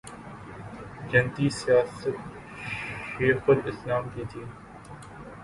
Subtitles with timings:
[1.09, 2.15] جتنی سیاست
[3.11, 4.41] شیخ الاسلام کی تھی۔